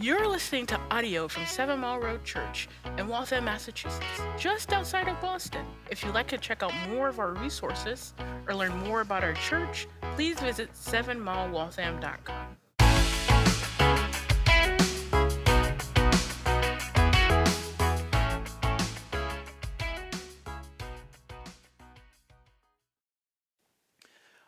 [0.00, 4.06] You're listening to audio from Seven Mile Road Church in Waltham, Massachusetts,
[4.38, 5.66] just outside of Boston.
[5.90, 8.14] If you'd like to check out more of our resources
[8.46, 12.56] or learn more about our church, please visit sevenmilewaltham.com.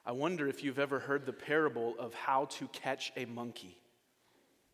[0.07, 3.81] I wonder if you've ever heard the parable of how to catch a monkey.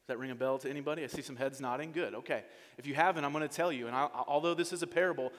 [0.06, 1.02] Does that ring a bell to anybody?
[1.02, 1.90] I see some heads nodding.
[1.90, 2.44] Good, okay.
[2.78, 3.88] If you haven't, I'm going to tell you.
[3.88, 5.32] And I, although this is a parable,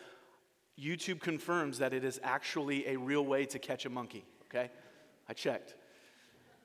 [0.77, 4.69] YouTube confirms that it is actually a real way to catch a monkey, okay?
[5.29, 5.75] I checked.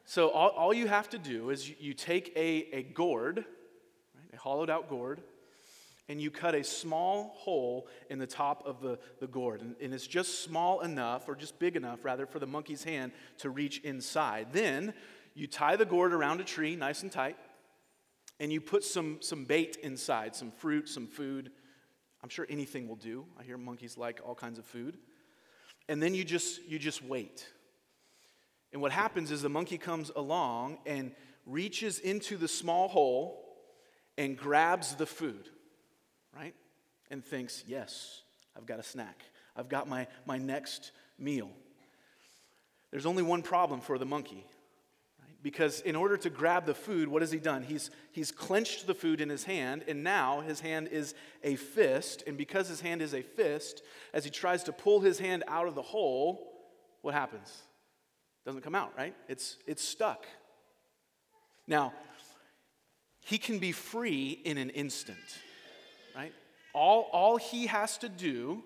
[0.04, 4.34] So all, all you have to do is you, you take a, a gourd, right,
[4.34, 5.22] a hollowed out gourd,
[6.08, 9.60] and you cut a small hole in the top of the, the gourd.
[9.60, 13.12] And, and it's just small enough, or just big enough, rather, for the monkey's hand
[13.38, 14.48] to reach inside.
[14.52, 14.92] Then
[15.36, 17.36] you tie the gourd around a tree, nice and tight
[18.42, 21.52] and you put some, some bait inside, some fruit, some food.
[22.24, 23.24] I'm sure anything will do.
[23.38, 24.98] I hear monkeys like all kinds of food.
[25.88, 27.46] And then you just, you just wait.
[28.72, 31.12] And what happens is the monkey comes along and
[31.46, 33.44] reaches into the small hole
[34.18, 35.48] and grabs the food,
[36.36, 36.56] right?
[37.12, 38.22] And thinks, yes,
[38.56, 39.22] I've got a snack.
[39.54, 41.50] I've got my, my next meal.
[42.90, 44.44] There's only one problem for the monkey
[45.42, 47.62] because in order to grab the food, what has he done?
[47.62, 52.22] He's, he's clenched the food in his hand, and now his hand is a fist.
[52.26, 53.82] And because his hand is a fist,
[54.14, 56.52] as he tries to pull his hand out of the hole,
[57.02, 57.62] what happens?
[58.46, 59.14] Doesn't come out, right?
[59.28, 60.26] It's, it's stuck.
[61.66, 61.92] Now,
[63.24, 65.18] he can be free in an instant,
[66.14, 66.32] right?
[66.72, 68.62] All, all he has to do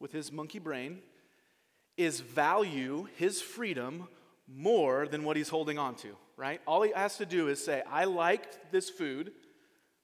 [0.00, 1.00] with his monkey brain
[1.96, 4.08] is value his freedom
[4.54, 6.60] more than what he's holding on to, right?
[6.66, 9.32] All he has to do is say, I like this food,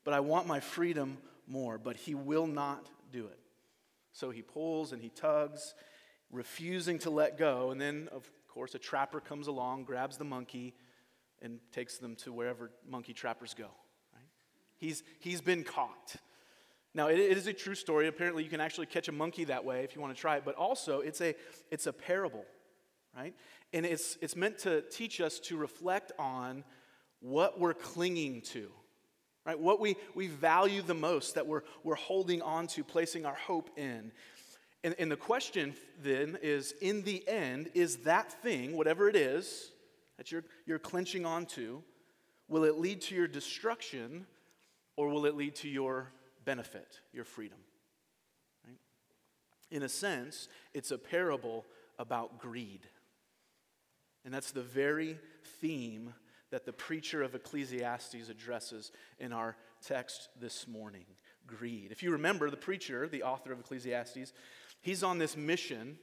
[0.04, 1.78] but I want my freedom more.
[1.78, 3.38] But he will not do it.
[4.12, 5.74] So he pulls and he tugs,
[6.30, 7.70] refusing to let go.
[7.70, 10.74] And then, of course, a trapper comes along, grabs the monkey,
[11.40, 13.68] and takes them to wherever monkey trappers go.
[14.14, 14.26] Right?
[14.76, 16.16] He's, he's been caught.
[16.94, 18.08] Now, it, it is a true story.
[18.08, 20.42] Apparently, you can actually catch a monkey that way if you want to try it,
[20.44, 21.34] but also it's a,
[21.70, 22.44] it's a parable,
[23.18, 23.34] right?
[23.72, 26.64] And it's, it's meant to teach us to reflect on
[27.20, 28.70] what we're clinging to,
[29.44, 29.58] right?
[29.58, 33.70] What we, we value the most, that we're, we're holding on to, placing our hope
[33.76, 34.12] in.
[34.84, 39.72] And, and the question then is in the end, is that thing, whatever it is
[40.16, 41.82] that you're, you're clenching onto,
[42.48, 44.26] will it lead to your destruction
[44.96, 46.12] or will it lead to your
[46.44, 47.58] benefit, your freedom?
[48.64, 48.78] Right?
[49.70, 51.64] In a sense, it's a parable
[51.98, 52.86] about greed.
[54.28, 55.18] And that's the very
[55.58, 56.12] theme
[56.50, 61.06] that the preacher of Ecclesiastes addresses in our text this morning
[61.46, 61.92] greed.
[61.92, 64.34] If you remember, the preacher, the author of Ecclesiastes,
[64.82, 65.96] he's on this mission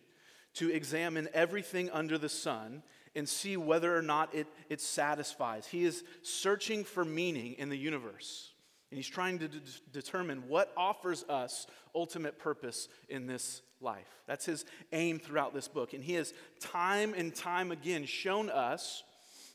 [0.56, 2.82] to examine everything under the sun
[3.16, 5.68] and see whether or not it, it satisfies.
[5.68, 8.54] He is searching for meaning in the universe.
[8.90, 9.60] And he's trying to d-
[9.92, 14.08] determine what offers us ultimate purpose in this life.
[14.28, 15.94] That's his aim throughout this book.
[15.94, 19.04] And he has time and time again shown us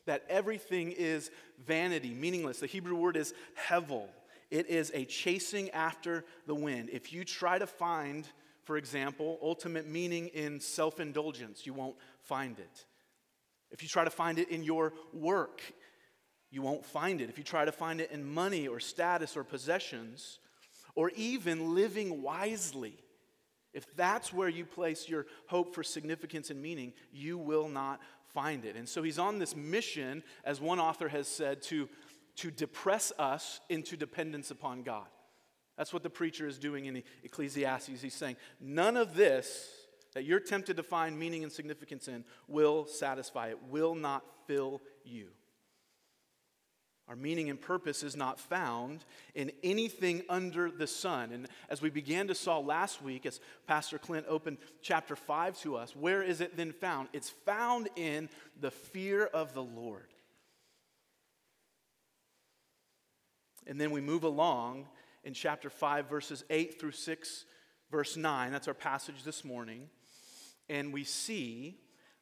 [0.05, 1.29] that everything is
[1.63, 2.59] vanity, meaningless.
[2.59, 3.33] The Hebrew word is
[3.69, 4.07] hevel,
[4.49, 6.89] it is a chasing after the wind.
[6.91, 8.27] If you try to find,
[8.63, 12.85] for example, ultimate meaning in self indulgence, you won't find it.
[13.69, 15.61] If you try to find it in your work,
[16.49, 17.29] you won't find it.
[17.29, 20.39] If you try to find it in money or status or possessions,
[20.95, 22.97] or even living wisely,
[23.73, 28.01] if that's where you place your hope for significance and meaning, you will not
[28.33, 28.75] find it.
[28.75, 31.87] And so he's on this mission, as one author has said, to,
[32.37, 35.07] to depress us into dependence upon God.
[35.77, 38.01] That's what the preacher is doing in Ecclesiastes.
[38.01, 39.69] He's saying, none of this
[40.13, 44.81] that you're tempted to find meaning and significance in will satisfy, it will not fill
[45.05, 45.27] you.
[47.11, 49.03] Our meaning and purpose is not found
[49.35, 51.33] in anything under the sun.
[51.33, 55.75] And as we began to saw last week, as Pastor Clint opened chapter 5 to
[55.75, 57.09] us, where is it then found?
[57.11, 58.29] It's found in
[58.61, 60.07] the fear of the Lord.
[63.67, 64.87] And then we move along
[65.25, 67.45] in chapter 5, verses 8 through 6,
[67.91, 68.53] verse 9.
[68.53, 69.89] That's our passage this morning.
[70.69, 71.75] And we see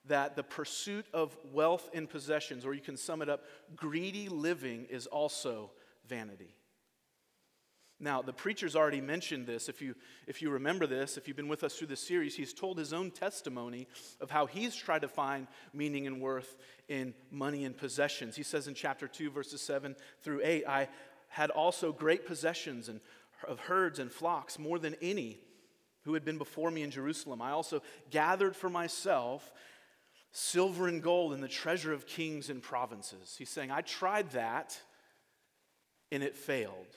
[0.06, 3.44] that the pursuit of wealth and possessions, or you can sum it up,
[3.76, 5.72] greedy living is also
[6.08, 6.56] vanity.
[8.02, 9.68] Now, the preacher's already mentioned this.
[9.68, 9.94] If you,
[10.26, 12.94] if you remember this, if you've been with us through this series, he's told his
[12.94, 13.88] own testimony
[14.22, 16.56] of how he's tried to find meaning and worth
[16.88, 18.38] in money and possessions.
[18.38, 20.88] He says in chapter 2, verses 7 through 8, I,
[21.30, 23.00] had also great possessions and
[23.48, 25.40] of herds and flocks, more than any
[26.04, 27.42] who had been before me in Jerusalem.
[27.42, 29.52] I also gathered for myself
[30.32, 33.36] silver and gold and the treasure of kings and provinces.
[33.38, 34.80] He's saying, I tried that
[36.12, 36.96] and it failed.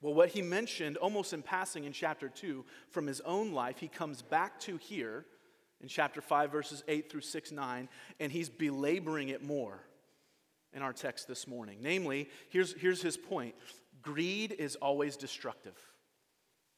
[0.00, 3.88] Well, what he mentioned almost in passing in chapter 2 from his own life, he
[3.88, 5.24] comes back to here
[5.80, 7.88] in chapter 5, verses 8 through 6, 9,
[8.20, 9.80] and he's belaboring it more
[10.74, 11.78] in our text this morning.
[11.80, 13.54] Namely, here's, here's his point
[14.02, 15.78] greed is always destructive.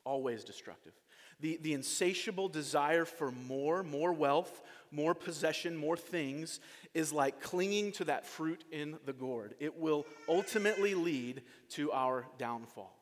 [0.05, 0.93] Always destructive.
[1.41, 6.61] The, the insatiable desire for more, more wealth, more possession, more things
[6.95, 9.55] is like clinging to that fruit in the gourd.
[9.61, 12.97] It will ultimately lead to our downfall.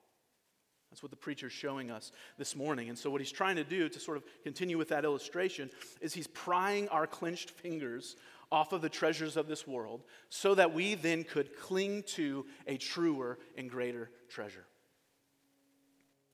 [0.91, 2.89] That's what the preacher's showing us this morning.
[2.89, 5.71] And so, what he's trying to do to sort of continue with that illustration
[6.01, 8.15] is he's prying our clenched fingers
[8.53, 12.77] off of the treasures of this world so that we then could cling to a
[12.77, 14.65] truer and greater treasure.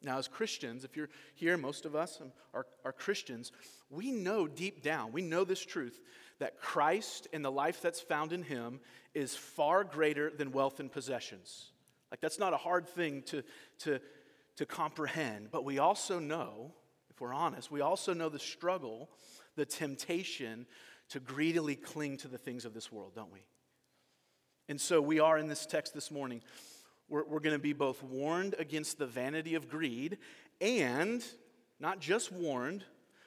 [0.02, 2.20] Now, as Christians, if you're here, most of us
[2.54, 3.52] are, are Christians,
[3.90, 6.00] we know deep down, we know this truth
[6.38, 8.80] that Christ and the life that's found in Him
[9.14, 11.70] is far greater than wealth and possessions.
[12.10, 13.42] Like, that's not a hard thing to,
[13.80, 14.00] to,
[14.56, 16.72] to comprehend, but we also know,
[17.10, 19.10] if we're honest, we also know the struggle,
[19.56, 20.66] the temptation
[21.10, 23.44] to greedily cling to the things of this world, don't we?
[24.68, 26.42] And so we are in this text this morning.
[27.10, 30.16] We're, we're going to be both warned against the vanity of greed
[30.60, 31.22] and
[31.78, 32.84] not just warned,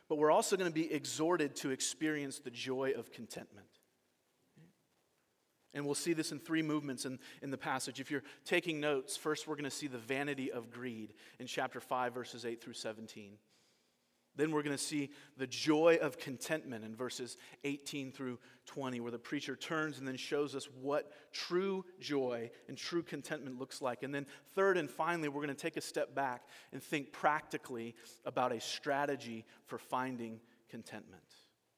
[0.10, 3.68] but we're also going to be exhorted to experience the joy of contentment.
[5.74, 8.00] And we'll see this in three movements in, in the passage.
[8.00, 11.80] If you're taking notes, first we're going to see the vanity of greed in chapter
[11.80, 13.34] 5, verses 8 through 17.
[14.36, 19.12] Then we're going to see the joy of contentment in verses 18 through 20, where
[19.12, 24.04] the preacher turns and then shows us what true joy and true contentment looks like.
[24.04, 24.26] And then,
[24.56, 27.96] third and finally, we're going to take a step back and think practically
[28.26, 30.40] about a strategy for finding
[30.70, 31.24] contentment.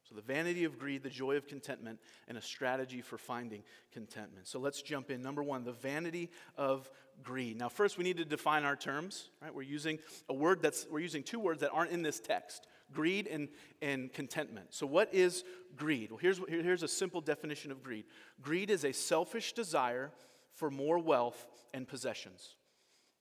[0.07, 4.47] So, the vanity of greed, the joy of contentment, and a strategy for finding contentment.
[4.47, 5.21] So, let's jump in.
[5.21, 6.91] Number one, the vanity of
[7.23, 7.57] greed.
[7.57, 9.29] Now, first, we need to define our terms.
[9.41, 9.53] Right?
[9.53, 13.27] We're using a word that's we're using two words that aren't in this text: greed
[13.27, 13.49] and,
[13.81, 14.67] and contentment.
[14.71, 15.43] So, what is
[15.75, 16.11] greed?
[16.11, 18.05] Well, here's here's a simple definition of greed.
[18.41, 20.11] Greed is a selfish desire
[20.53, 22.55] for more wealth and possessions.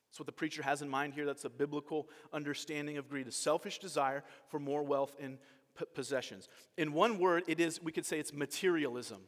[0.09, 1.27] That's what the preacher has in mind here.
[1.27, 5.39] That's a biblical understanding of greed: a selfish desire for more wealth and
[5.79, 6.49] p- possessions.
[6.77, 9.21] In one word, it is, we could say it's materialism.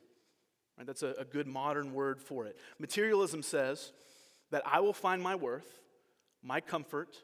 [0.78, 0.86] Right?
[0.86, 2.56] That's a, a good modern word for it.
[2.78, 3.92] Materialism says
[4.50, 5.81] that I will find my worth,
[6.43, 7.16] my comfort,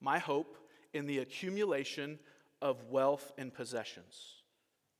[0.00, 0.56] my hope
[0.92, 2.18] in the accumulation
[2.60, 4.42] of wealth and possessions.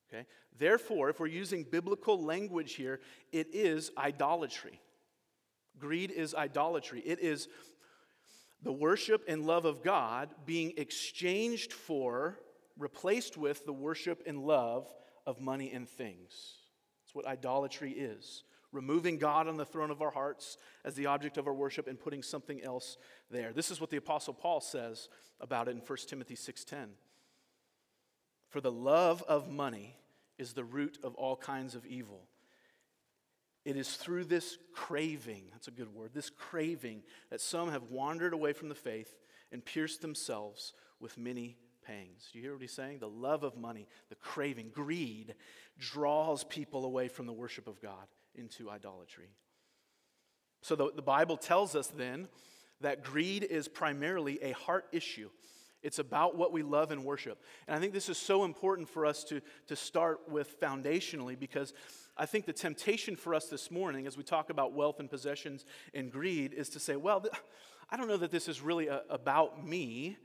[0.08, 0.26] Okay?
[0.58, 3.00] Therefore, if we're using biblical language here,
[3.32, 4.80] it is idolatry.
[5.78, 7.00] Greed is idolatry.
[7.00, 7.48] It is
[8.62, 12.38] the worship and love of God being exchanged for
[12.78, 14.92] replaced with the worship and love
[15.26, 16.56] of money and things.
[17.02, 18.44] That's what idolatry is.
[18.72, 22.00] Removing God on the throne of our hearts as the object of our worship and
[22.00, 22.96] putting something else
[23.30, 23.52] there.
[23.52, 25.08] This is what the apostle Paul says
[25.40, 26.96] about it in 1 Timothy 6:10.
[28.48, 29.96] For the love of money
[30.38, 32.28] is the root of all kinds of evil.
[33.64, 38.32] It is through this craving, that's a good word, this craving that some have wandered
[38.32, 39.14] away from the faith
[39.52, 42.30] and pierced themselves with many pangs.
[42.32, 42.98] Do you hear what he's saying?
[42.98, 45.34] The love of money, the craving, greed
[45.78, 49.30] draws people away from the worship of God into idolatry.
[50.62, 52.28] So the, the Bible tells us then
[52.80, 55.28] that greed is primarily a heart issue.
[55.82, 57.42] It's about what we love and worship.
[57.66, 61.74] And I think this is so important for us to, to start with foundationally because
[62.16, 65.64] I think the temptation for us this morning, as we talk about wealth and possessions
[65.92, 67.24] and greed, is to say, well,
[67.90, 70.18] I don't know that this is really a, about me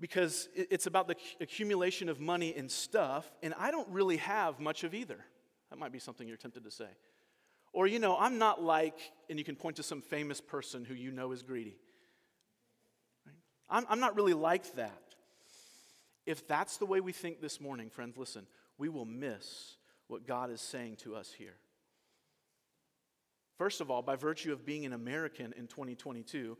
[0.00, 4.82] because it's about the accumulation of money and stuff, and I don't really have much
[4.82, 5.24] of either.
[5.74, 6.86] That might be something you're tempted to say.
[7.72, 8.94] Or, you know, I'm not like,
[9.28, 11.74] and you can point to some famous person who you know is greedy.
[13.26, 13.34] Right?
[13.68, 15.02] I'm, I'm not really like that.
[16.26, 18.46] If that's the way we think this morning, friends, listen,
[18.78, 19.74] we will miss
[20.06, 21.56] what God is saying to us here.
[23.58, 26.56] First of all, by virtue of being an American in 2022,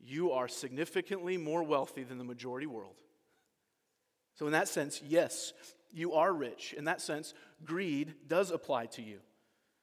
[0.00, 2.96] you are significantly more wealthy than the majority world.
[4.34, 5.52] So, in that sense, yes,
[5.92, 6.74] you are rich.
[6.76, 9.18] In that sense, greed does apply to you.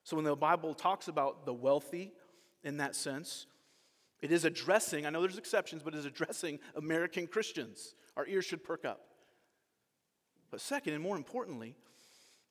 [0.03, 2.13] So, when the Bible talks about the wealthy
[2.63, 3.47] in that sense,
[4.21, 7.95] it is addressing, I know there's exceptions, but it is addressing American Christians.
[8.15, 9.01] Our ears should perk up.
[10.51, 11.75] But, second, and more importantly,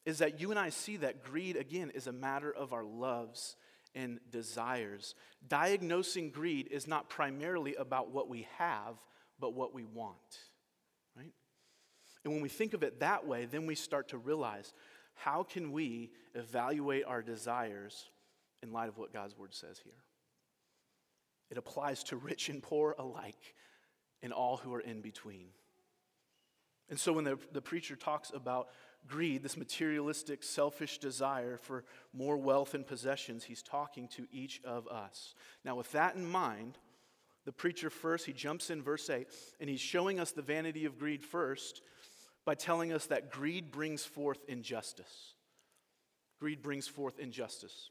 [0.05, 3.57] is that you and I see that greed, again, is a matter of our loves
[3.95, 5.15] and desires.
[5.47, 8.97] Diagnosing greed is not primarily about what we have,
[9.41, 10.39] but what we want?
[12.25, 14.73] And when we think of it that way, then we start to realize
[15.15, 18.07] how can we evaluate our desires
[18.63, 19.93] in light of what God's word says here?
[21.51, 23.55] It applies to rich and poor alike
[24.23, 25.49] and all who are in between.
[26.89, 28.69] And so when the, the preacher talks about
[29.07, 34.89] greed, this materialistic, selfish desire for more wealth and possessions, he's talking to each of
[34.89, 35.35] us.
[35.65, 36.79] Now, with that in mind,
[37.45, 39.29] the preacher first, he jumps in verse 8,
[39.61, 41.83] and he's showing us the vanity of greed first
[42.45, 45.35] by telling us that greed brings forth injustice.
[46.41, 47.91] Greed brings forth injustice.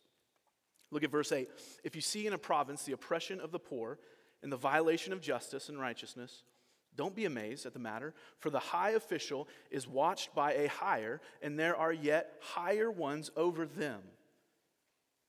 [0.91, 1.49] Look at verse 8.
[1.83, 3.97] If you see in a province the oppression of the poor
[4.43, 6.43] and the violation of justice and righteousness,
[6.95, 11.21] don't be amazed at the matter, for the high official is watched by a higher,
[11.41, 14.01] and there are yet higher ones over them.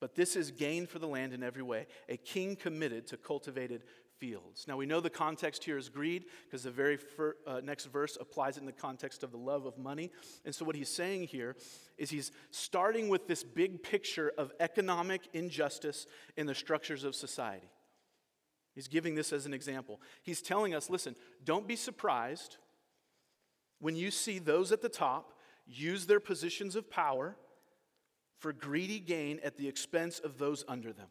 [0.01, 3.85] But this is gain for the land in every way, a king committed to cultivated
[4.19, 4.67] fields.
[4.67, 8.17] Now we know the context here is greed because the very fir- uh, next verse
[8.21, 10.11] applies it in the context of the love of money.
[10.45, 11.57] And so what he's saying here
[11.99, 16.07] is he's starting with this big picture of economic injustice
[16.37, 17.71] in the structures of society.
[18.75, 20.01] He's giving this as an example.
[20.23, 22.57] He's telling us listen, don't be surprised
[23.81, 25.33] when you see those at the top
[25.67, 27.37] use their positions of power
[28.39, 31.09] for greedy gain at the expense of those under them.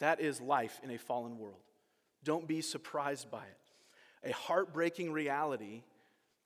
[0.00, 1.60] That is life in a fallen world.
[2.24, 4.30] Don't be surprised by it.
[4.30, 5.82] A heartbreaking reality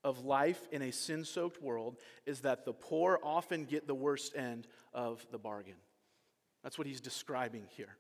[0.05, 4.37] of life in a sin soaked world is that the poor often get the worst
[4.37, 5.77] end of the bargain.
[6.63, 7.97] That's what he's describing here.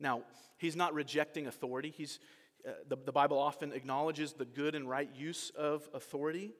[0.00, 0.22] Now,
[0.58, 1.92] he's not rejecting authority.
[1.96, 2.18] He's,
[2.66, 6.52] uh, the, the Bible often acknowledges the good and right use of authority,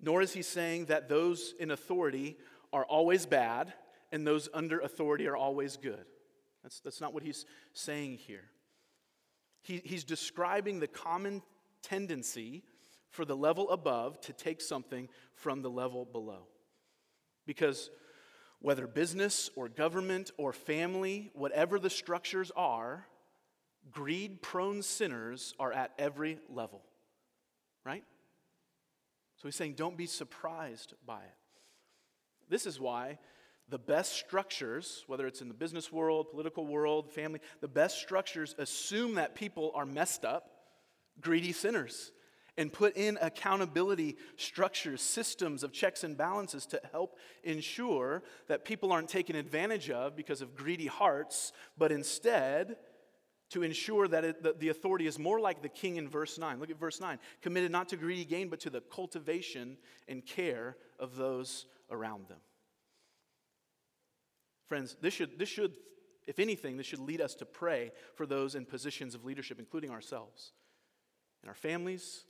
[0.00, 2.36] nor is he saying that those in authority
[2.72, 3.72] are always bad
[4.12, 6.04] and those under authority are always good.
[6.66, 8.42] That's, that's not what he's saying here.
[9.62, 11.42] He, he's describing the common
[11.80, 12.64] tendency
[13.08, 16.48] for the level above to take something from the level below.
[17.46, 17.88] Because
[18.58, 23.06] whether business or government or family, whatever the structures are,
[23.92, 26.82] greed prone sinners are at every level,
[27.84, 28.02] right?
[29.36, 31.36] So he's saying, don't be surprised by it.
[32.48, 33.20] This is why
[33.68, 38.54] the best structures, whether it's in the business world, political world, family, the best structures
[38.58, 40.50] assume that people are messed up,
[41.20, 42.12] greedy sinners
[42.58, 48.92] and put in accountability structures, systems of checks and balances to help ensure that people
[48.92, 52.76] aren't taken advantage of because of greedy hearts, but instead
[53.50, 56.58] to ensure that, it, that the authority is more like the king in verse 9.
[56.58, 57.18] Look at verse 9.
[57.42, 59.76] Committed not to greedy gain, but to the cultivation
[60.08, 62.38] and care of those around them.
[64.68, 65.72] Friends, this should, this should,
[66.26, 69.90] if anything, this should lead us to pray for those in positions of leadership, including
[69.90, 70.52] ourselves,
[71.42, 72.24] in our families,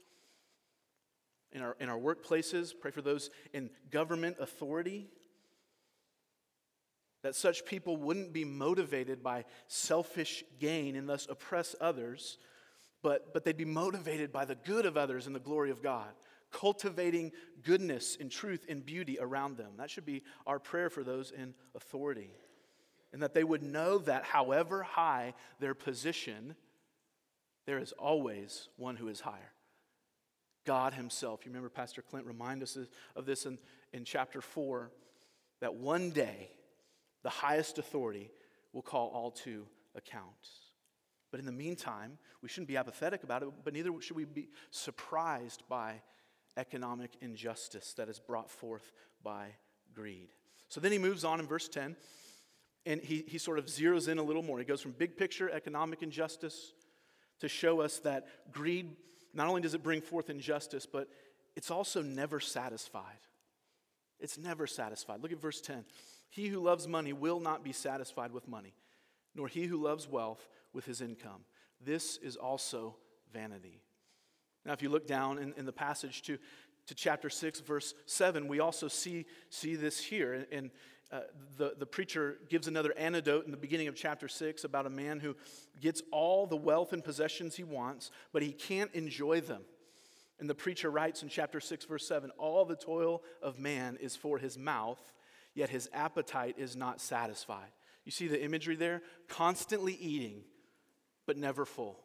[1.52, 5.08] in our, in our workplaces, pray for those in government authority.
[7.22, 12.38] That such people wouldn't be motivated by selfish gain and thus oppress others,
[13.02, 16.10] but, but they'd be motivated by the good of others and the glory of God,
[16.52, 19.72] cultivating goodness and truth and beauty around them.
[19.78, 22.30] That should be our prayer for those in authority.
[23.12, 26.54] And that they would know that however high their position,
[27.66, 29.52] there is always one who is higher.
[30.64, 31.40] God Himself.
[31.44, 32.76] You remember Pastor Clint remind us
[33.14, 33.58] of this in,
[33.92, 34.90] in chapter 4
[35.60, 36.50] that one day
[37.22, 38.30] the highest authority
[38.72, 40.48] will call all to account.
[41.30, 44.48] But in the meantime, we shouldn't be apathetic about it, but neither should we be
[44.70, 46.02] surprised by
[46.56, 49.48] economic injustice that is brought forth by
[49.94, 50.28] greed.
[50.68, 51.96] So then he moves on in verse 10,
[52.84, 54.58] and he, he sort of zeroes in a little more.
[54.58, 56.72] He goes from big picture economic injustice
[57.40, 58.96] to show us that greed
[59.34, 61.08] not only does it bring forth injustice, but
[61.54, 63.20] it's also never satisfied.
[64.18, 65.22] It's never satisfied.
[65.22, 65.84] Look at verse 10.
[66.30, 68.74] He who loves money will not be satisfied with money,
[69.34, 71.44] nor he who loves wealth with his income.
[71.80, 72.96] This is also
[73.32, 73.82] vanity.
[74.66, 76.38] Now, if you look down in, in the passage to,
[76.86, 80.46] to chapter 6, verse 7, we also see, see this here.
[80.50, 80.70] And,
[81.12, 81.20] uh,
[81.56, 85.20] the, the preacher gives another anecdote in the beginning of chapter 6 about a man
[85.20, 85.36] who
[85.80, 89.62] gets all the wealth and possessions he wants, but he can't enjoy them.
[90.40, 94.16] And the preacher writes in chapter 6, verse 7 All the toil of man is
[94.16, 95.14] for his mouth,
[95.54, 97.70] yet his appetite is not satisfied.
[98.04, 99.02] You see the imagery there?
[99.28, 100.42] Constantly eating,
[101.24, 102.00] but never full.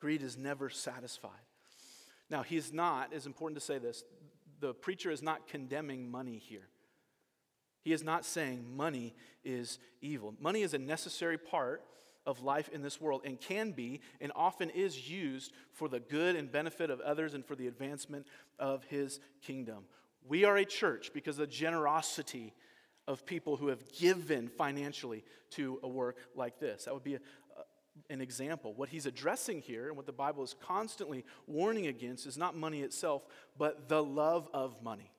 [0.00, 1.30] Greed is never satisfied.
[2.30, 4.04] Now, he's not, it's important to say this,
[4.60, 6.68] the preacher is not condemning money here.
[7.82, 9.14] He is not saying money
[9.44, 10.34] is evil.
[10.40, 11.82] Money is a necessary part
[12.26, 16.36] of life in this world and can be and often is used for the good
[16.36, 18.26] and benefit of others and for the advancement
[18.58, 19.84] of his kingdom.
[20.28, 22.52] We are a church because of the generosity
[23.06, 26.84] of people who have given financially to a work like this.
[26.84, 27.20] That would be a,
[28.10, 28.74] an example.
[28.74, 32.82] What he's addressing here and what the Bible is constantly warning against is not money
[32.82, 33.26] itself,
[33.56, 35.10] but the love of money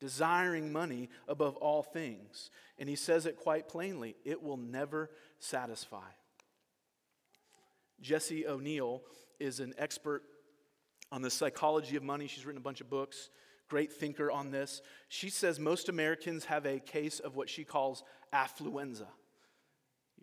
[0.00, 2.50] desiring money above all things.
[2.78, 6.08] And he says it quite plainly it will never satisfy.
[8.00, 9.02] Jessie O'Neill
[9.40, 10.22] is an expert
[11.10, 12.28] on the psychology of money.
[12.28, 13.30] She's written a bunch of books,
[13.68, 14.82] great thinker on this.
[15.08, 19.06] She says most Americans have a case of what she calls affluenza.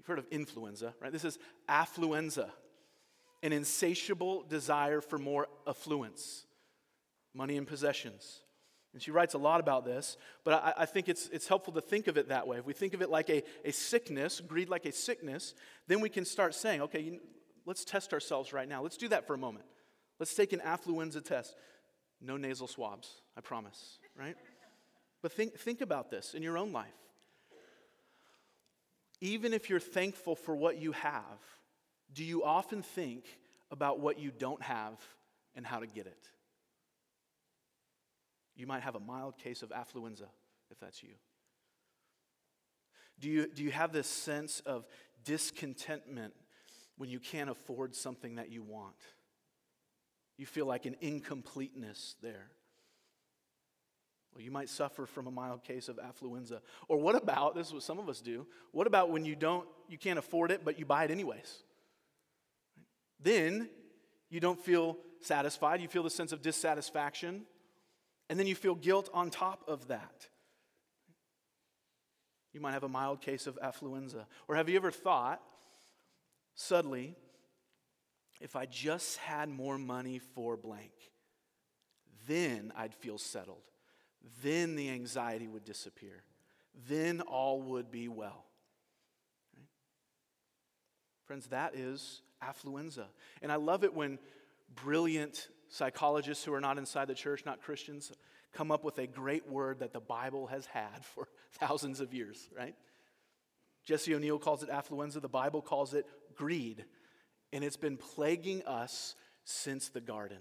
[0.05, 1.11] You've heard of influenza, right?
[1.11, 2.51] This is affluenza,
[3.41, 6.45] an insatiable desire for more affluence,
[7.33, 8.41] money and possessions.
[8.93, 11.81] And she writes a lot about this, but I, I, think it's, it's helpful to
[11.81, 12.59] think of it that way.
[12.59, 15.55] If we think of it like a, a sickness, greed like a sickness,
[15.87, 17.19] then we can start saying, okay, you,
[17.65, 18.83] let's test ourselves right now.
[18.83, 19.65] Let's do that for a moment.
[20.19, 21.55] Let's take an affluenza test.
[22.21, 24.35] No nasal swabs, I promise, right?
[25.23, 26.93] But think, think about this in your own life.
[29.25, 31.39] Even if you're thankful for what you have,
[32.13, 33.25] do you often think
[33.71, 34.99] about what you don't have
[35.55, 36.29] and how to get it?
[38.55, 40.27] You might have a mild case of affluenza
[40.69, 41.15] if that's you.
[43.19, 44.85] Do you, do you have this sense of
[45.23, 46.35] discontentment
[46.97, 48.93] when you can't afford something that you want?
[50.37, 52.51] You feel like an incompleteness there.
[54.35, 56.59] Well, you might suffer from a mild case of affluenza.
[56.89, 59.65] Or what about, this is what some of us do, what about when you don't,
[59.87, 61.63] you can't afford it, but you buy it anyways?
[63.21, 63.69] Then
[64.29, 67.45] you don't feel satisfied, you feel the sense of dissatisfaction.
[68.29, 70.27] And then you feel guilt on top of that.
[72.53, 74.25] You might have a mild case of affluenza.
[74.47, 75.41] Or have you ever thought,
[76.55, 77.15] suddenly,
[78.41, 80.91] if I just had more money for blank,
[82.27, 83.61] then I'd feel settled.
[84.43, 86.23] Then the anxiety would disappear.
[86.87, 88.45] Then all would be well.
[89.55, 89.67] Right?
[91.25, 93.05] Friends, that is affluenza.
[93.41, 94.19] And I love it when
[94.83, 98.11] brilliant psychologists who are not inside the church, not Christians,
[98.53, 101.27] come up with a great word that the Bible has had for
[101.59, 102.75] thousands of years, right?
[103.85, 106.85] Jessie O'Neill calls it affluenza, the Bible calls it greed,
[107.53, 110.39] and it's been plaguing us since the garden.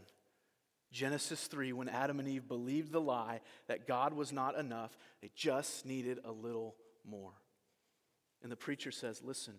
[0.94, 5.30] Genesis 3, when Adam and Eve believed the lie that God was not enough, they
[5.34, 7.32] just needed a little more.
[8.42, 9.54] And the preacher says, Listen,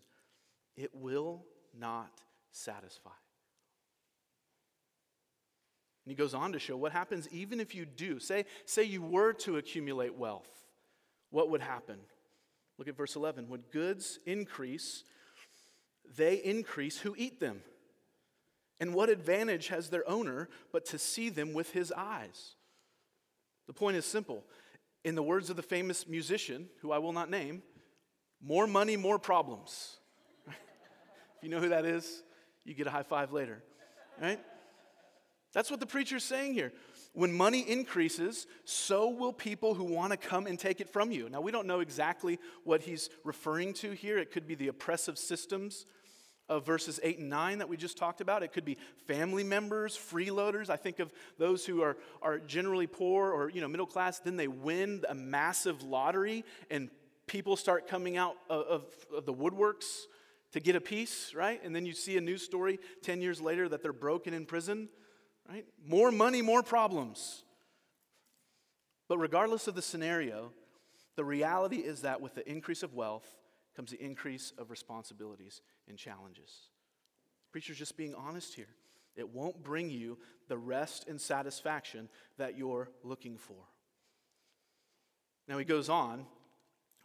[0.78, 1.44] it will
[1.78, 2.22] not
[2.52, 3.10] satisfy.
[6.06, 8.20] And he goes on to show what happens even if you do.
[8.20, 10.48] Say, say you were to accumulate wealth,
[11.32, 11.98] what would happen?
[12.78, 13.50] Look at verse 11.
[13.50, 15.04] When goods increase,
[16.16, 17.62] they increase who eat them.
[18.80, 22.56] And what advantage has their owner but to see them with his eyes?
[23.68, 24.44] The point is simple.
[25.04, 27.64] In the words of the famous musician, who I will not name,
[28.42, 29.98] more money, more problems.
[30.48, 30.54] if
[31.42, 32.24] you know who that is,
[32.64, 33.64] you get a high five later,
[34.22, 34.40] right?
[35.54, 36.74] That's what the preacher's saying here.
[37.14, 41.30] When money increases, so will people who want to come and take it from you.
[41.30, 44.18] Now, we don't know exactly what he's referring to here.
[44.18, 45.86] It could be the oppressive systems
[46.48, 48.44] of verses 8 and 9 that we just talked about.
[48.44, 48.78] It could be
[49.08, 50.70] family members, freeloaders.
[50.70, 54.38] I think of those who are, are generally poor or you know, middle class, then
[54.38, 56.90] they win a massive lottery and
[57.28, 58.84] people start coming out of, of,
[59.16, 60.04] of the woodworks
[60.52, 61.62] to get a piece, right?
[61.64, 64.90] And then you see a news story 10 years later that they're broken in prison.
[65.50, 65.66] Right?
[65.86, 67.44] More money, more problems.
[69.08, 70.52] But regardless of the scenario,
[71.16, 73.28] the reality is that with the increase of wealth
[73.76, 76.70] comes the increase of responsibilities and challenges.
[77.52, 78.68] Preacher's just being honest here.
[79.16, 80.18] It won't bring you
[80.48, 83.56] the rest and satisfaction that you're looking for.
[85.48, 86.26] Now he goes on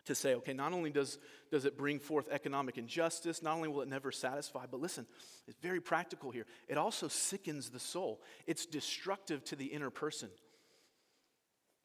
[0.06, 1.18] to say, okay, not only does,
[1.50, 5.06] does it bring forth economic injustice, not only will it never satisfy, but listen,
[5.46, 6.46] it's very practical here.
[6.68, 10.30] It also sickens the soul, it's destructive to the inner person.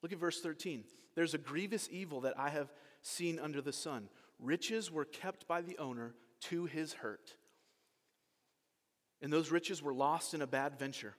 [0.02, 0.84] Look at verse 13.
[1.16, 4.10] There's a grievous evil that I have seen under the sun.
[4.40, 6.14] Riches were kept by the owner
[6.50, 7.36] to his hurt.
[9.22, 11.16] And those riches were lost in a bad venture.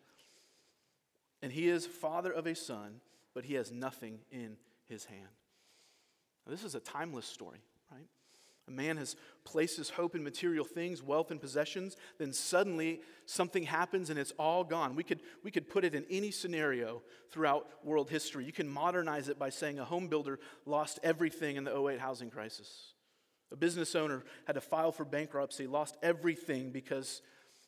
[1.42, 3.00] And he is father of a son,
[3.34, 4.56] but he has nothing in
[4.88, 5.28] his hand.
[6.46, 7.60] Now, this is a timeless story,
[7.90, 8.06] right?
[8.68, 13.62] A man has placed his hope in material things, wealth and possessions, then suddenly something
[13.62, 14.96] happens and it's all gone.
[14.96, 18.44] We could, we could put it in any scenario throughout world history.
[18.44, 22.30] You can modernize it by saying a home builder lost everything in the 08 housing
[22.30, 22.94] crisis.
[23.52, 27.22] A business owner had to file for bankruptcy, lost everything because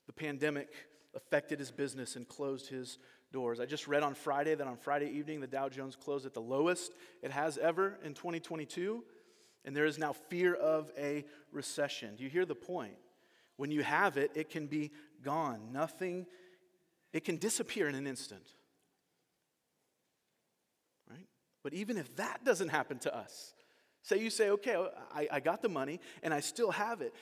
[0.06, 0.68] the pandemic
[1.14, 2.98] affected his business and closed his
[3.32, 3.60] doors.
[3.60, 6.40] I just read on Friday that on Friday evening, the Dow Jones closed at the
[6.40, 9.04] lowest it has ever in 2022
[9.64, 12.16] and there is now fear of a recession.
[12.16, 12.96] Do you hear the point?
[13.56, 15.72] When you have it, it can be gone.
[15.72, 16.26] Nothing,
[17.12, 18.48] it can disappear in an instant.
[21.10, 21.26] Right?
[21.62, 23.52] But even if that doesn't happen to us,
[24.08, 24.76] say you say, okay,
[25.14, 27.14] I, I got the money and I still have it.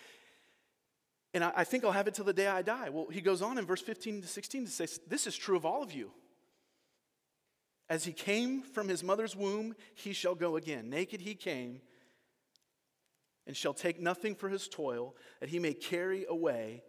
[1.35, 2.91] And I, I think I'll have it till the day I die.
[2.91, 5.67] Well, he goes on in verse 15 to 16 to say, This is true of
[5.67, 6.11] all of you.
[7.89, 10.91] As he came from his mother's womb, he shall go again.
[10.91, 11.81] Naked he came
[13.47, 16.83] and shall take nothing for his toil, that he may carry away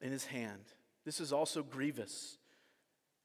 [0.00, 0.62] in his hand.
[1.04, 2.38] This is also grievous.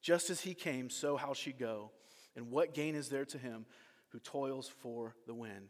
[0.02, 1.92] Just as he came, so how she go.
[2.36, 3.68] And what gain is there to him
[4.10, 5.70] who toils for the wind?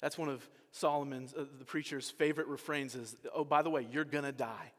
[0.00, 4.04] That's one of Solomon's, uh, the preacher's favorite refrains is, oh, by the way, you're
[4.04, 4.72] going to die.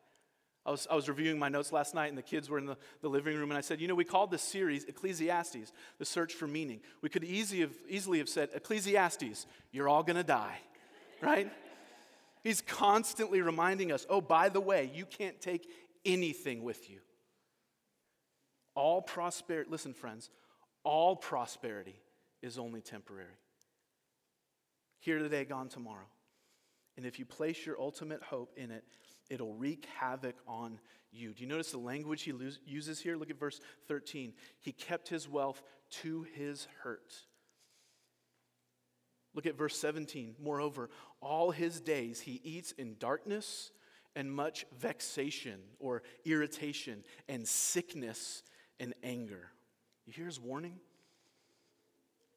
[0.65, 2.77] I was, I was reviewing my notes last night, and the kids were in the,
[3.01, 6.33] the living room, and I said, You know, we called this series Ecclesiastes, the search
[6.33, 6.81] for meaning.
[7.01, 10.59] We could easy have, easily have said, Ecclesiastes, you're all going to die,
[11.21, 11.51] right?
[12.43, 15.67] He's constantly reminding us oh, by the way, you can't take
[16.05, 16.99] anything with you.
[18.75, 20.29] All prosperity, listen, friends,
[20.83, 21.99] all prosperity
[22.41, 23.27] is only temporary.
[25.01, 26.05] Here today, gone tomorrow.
[26.95, 28.83] And if you place your ultimate hope in it,
[29.31, 30.79] it'll wreak havoc on
[31.11, 31.33] you.
[31.33, 32.33] Do you notice the language he
[32.65, 33.17] uses here?
[33.17, 34.33] Look at verse 13.
[34.59, 35.63] He kept his wealth
[36.01, 37.13] to his hurt.
[39.33, 40.35] Look at verse 17.
[40.39, 43.71] Moreover, all his days he eats in darkness
[44.15, 48.43] and much vexation or irritation and sickness
[48.79, 49.49] and anger.
[50.05, 50.79] You hear his warning?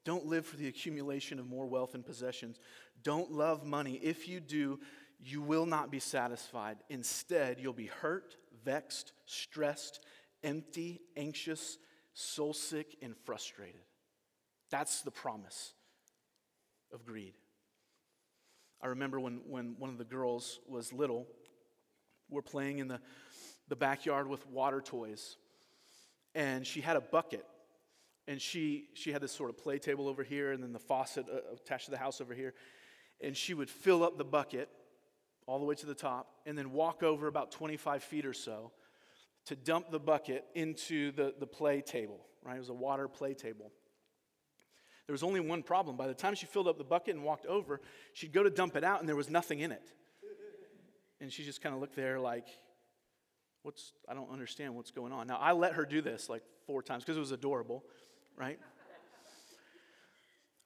[0.04, 2.58] Don't live for the accumulation of more wealth and possessions.
[3.02, 3.94] Don't love money.
[4.02, 4.78] If you do,
[5.18, 6.78] you will not be satisfied.
[6.90, 10.00] Instead, you'll be hurt, vexed, stressed,
[10.42, 11.78] empty, anxious,
[12.12, 13.80] soul sick, and frustrated.
[14.70, 15.72] That's the promise
[16.92, 17.34] of greed.
[18.82, 21.26] I remember when, when one of the girls was little,
[22.28, 23.00] we're playing in the,
[23.68, 25.36] the backyard with water toys,
[26.34, 27.46] and she had a bucket.
[28.26, 31.26] And she, she had this sort of play table over here, and then the faucet
[31.30, 32.54] uh, attached to the house over here.
[33.20, 34.68] And she would fill up the bucket
[35.46, 38.72] all the way to the top, and then walk over about 25 feet or so
[39.46, 42.56] to dump the bucket into the, the play table, right?
[42.56, 43.70] It was a water play table.
[45.06, 45.96] There was only one problem.
[45.96, 47.80] By the time she filled up the bucket and walked over,
[48.14, 49.92] she'd go to dump it out and there was nothing in it.
[51.20, 52.46] And she just kind of looked there like,
[53.62, 55.26] what's, I don't understand what's going on.
[55.26, 57.84] Now, I let her do this like four times because it was adorable,
[58.37, 58.59] right?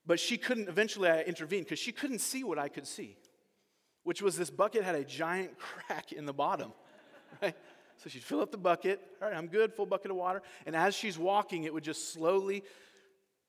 [0.07, 3.17] But she couldn't, eventually I intervened because she couldn't see what I could see,
[4.05, 6.73] which was this bucket had a giant crack in the bottom,
[7.43, 7.55] right?
[7.99, 9.01] So she'd fill up the bucket.
[9.21, 10.41] All right, I'm good, full bucket of water.
[10.67, 12.63] And as she's walking, it would just slowly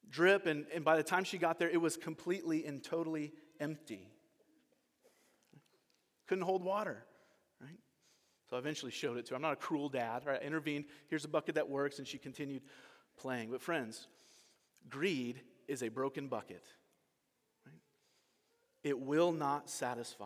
[0.10, 4.10] drip, and, and by the time she got there, it was completely and totally empty.
[6.28, 7.06] Couldn't hold water,
[7.62, 7.80] right?
[8.50, 9.36] So I eventually showed it to her.
[9.36, 10.26] I'm not a cruel dad.
[10.26, 10.40] Right?
[10.42, 10.86] I intervened.
[11.08, 12.64] Here's a bucket that works, and she continued
[13.20, 13.52] playing.
[13.52, 14.08] But friends,
[14.90, 16.64] greed is a broken bucket.
[17.66, 17.76] Right?
[18.84, 20.26] It will not satisfy.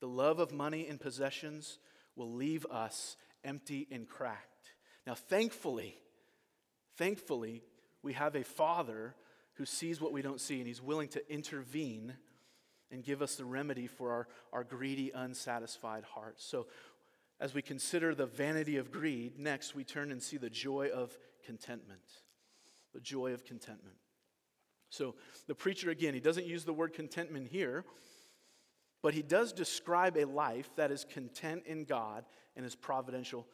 [0.00, 1.78] The love of money and possessions
[2.16, 4.70] will leave us empty and cracked.
[5.06, 5.96] Now, thankfully,
[6.96, 7.62] thankfully,
[8.02, 9.14] we have a father
[9.54, 12.14] who sees what we don't see, and he's willing to intervene
[12.90, 16.44] and give us the remedy for our, our greedy, unsatisfied hearts.
[16.44, 16.66] So,
[17.42, 21.18] as we consider the vanity of greed, next we turn and see the joy of
[21.44, 22.00] contentment.
[22.94, 23.96] The joy of contentment.
[24.90, 25.16] So,
[25.48, 27.84] the preacher, again, he doesn't use the word contentment here,
[29.02, 33.48] but he does describe a life that is content in God and his providential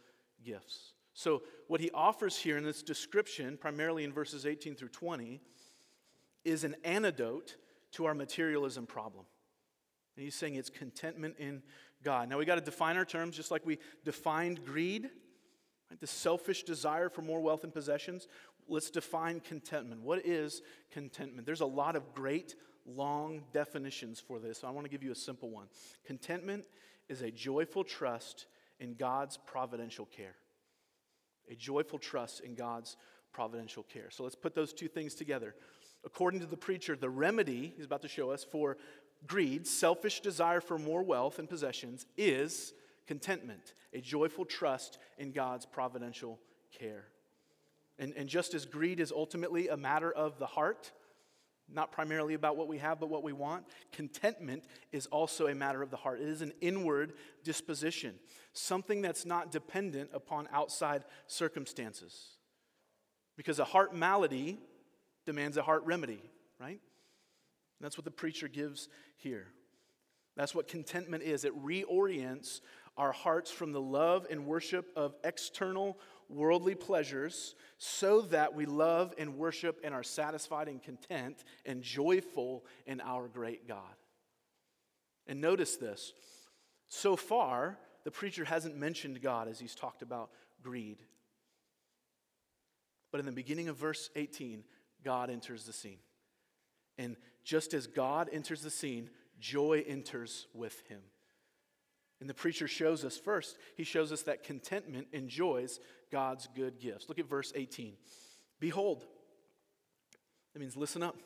[0.44, 0.92] gifts.
[1.14, 5.40] So, what he offers here in this description, primarily in verses 18 through 20,
[6.44, 7.57] is an antidote
[7.92, 9.24] to our materialism problem.
[10.18, 11.62] And he's saying it's contentment in
[12.03, 12.29] God.
[12.29, 15.11] Now, we got to define our terms just like we defined greed,
[15.91, 16.01] right?
[16.01, 18.29] the selfish desire for more wealth and possessions.
[18.69, 20.03] Let's define contentment.
[20.03, 21.47] What is contentment?
[21.47, 22.55] There's a lot of great,
[22.87, 24.63] long definitions for this.
[24.65, 25.67] I want to give you a simple one.
[26.05, 26.67] Contentment
[27.09, 28.47] is a joyful trust
[28.79, 30.37] in God's providential care
[31.51, 32.97] a joyful trust in God's
[33.33, 34.11] providential care.
[34.11, 35.55] So let's put those two things together.
[36.05, 38.77] according to the preacher, the remedy he's about to show us for
[39.26, 42.72] greed, selfish desire for more wealth and possessions, is
[43.07, 46.38] contentment, a joyful trust in God's providential
[46.78, 47.07] care.
[47.98, 50.92] And, and just as greed is ultimately a matter of the heart,
[51.70, 53.64] not primarily about what we have, but what we want.
[53.92, 56.20] Contentment is also a matter of the heart.
[56.20, 58.14] It is an inward disposition,
[58.52, 62.37] something that's not dependent upon outside circumstances.
[63.37, 64.59] Because a heart malady
[65.26, 66.22] demands a heart remedy,
[66.59, 66.81] right?
[67.81, 69.49] That's what the preacher gives here.
[70.37, 71.45] That's what contentment is.
[71.45, 72.61] It reorients
[72.97, 79.14] our hearts from the love and worship of external worldly pleasures so that we love
[79.19, 83.95] and worship and are satisfied and content and joyful in our great God.
[85.27, 86.12] And notice this
[86.88, 90.31] so far, the preacher hasn't mentioned God as he's talked about
[90.62, 90.99] greed.
[93.11, 94.64] But in the beginning of verse 18,
[95.05, 95.99] God enters the scene.
[96.97, 97.17] And
[97.49, 99.09] just as God enters the scene,
[99.41, 101.01] joy enters with him.
[102.21, 105.81] And the preacher shows us first, he shows us that contentment enjoys
[106.13, 107.09] God's good gifts.
[107.09, 107.95] Look at verse 18.
[108.61, 109.07] Behold,
[110.53, 111.17] that means listen up.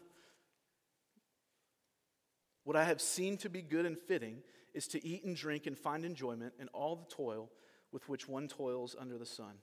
[2.63, 5.77] What I have seen to be good and fitting is to eat and drink and
[5.77, 7.51] find enjoyment in all the toil
[7.91, 9.55] with which one toils under the sun,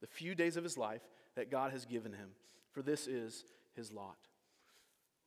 [0.00, 1.02] the few days of his life
[1.36, 2.30] that God has given him,
[2.72, 3.44] for this is
[3.76, 4.18] his lot.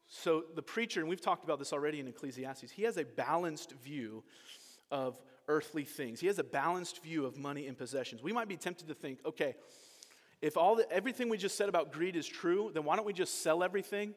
[0.07, 3.73] So the preacher, and we've talked about this already in Ecclesiastes, he has a balanced
[3.83, 4.23] view
[4.91, 6.19] of earthly things.
[6.19, 8.21] He has a balanced view of money and possessions.
[8.21, 9.55] We might be tempted to think, okay,
[10.41, 13.13] if all the, everything we just said about greed is true, then why don't we
[13.13, 14.13] just sell everything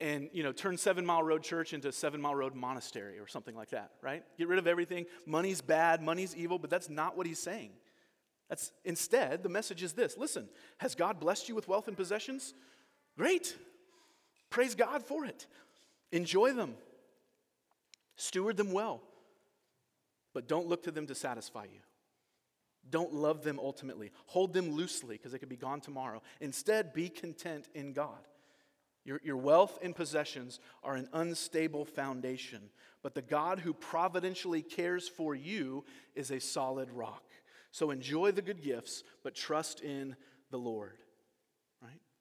[0.00, 3.54] and you know turn Seven Mile Road Church into Seven Mile Road Monastery or something
[3.54, 4.24] like that, right?
[4.38, 5.06] Get rid of everything.
[5.26, 7.72] Money's bad, money's evil, but that's not what he's saying.
[8.48, 12.54] That's instead the message is this: Listen, has God blessed you with wealth and possessions?
[13.16, 13.56] Great.
[14.50, 15.46] Praise God for it.
[16.12, 16.74] Enjoy them.
[18.16, 19.00] Steward them well.
[20.34, 21.80] But don't look to them to satisfy you.
[22.88, 24.10] Don't love them ultimately.
[24.26, 26.22] Hold them loosely because they could be gone tomorrow.
[26.40, 28.18] Instead, be content in God.
[29.04, 32.70] Your, your wealth and possessions are an unstable foundation,
[33.02, 35.84] but the God who providentially cares for you
[36.14, 37.24] is a solid rock.
[37.72, 40.16] So enjoy the good gifts, but trust in
[40.50, 40.98] the Lord.